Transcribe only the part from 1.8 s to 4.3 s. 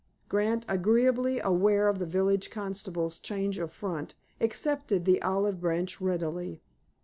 of the village constable's change of front,